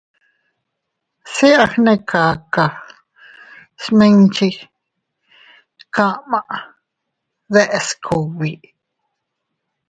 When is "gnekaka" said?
1.71-2.65